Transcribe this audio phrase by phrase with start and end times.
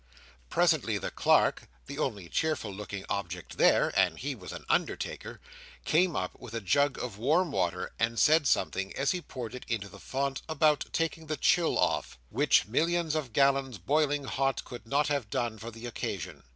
[0.49, 5.39] Presently the clerk (the only cheerful looking object there, and he was an undertaker)
[5.85, 9.63] came up with a jug of warm water, and said something, as he poured it
[9.69, 14.87] into the font, about taking the chill off; which millions of gallons boiling hot could
[14.87, 16.41] not have done for the occasion.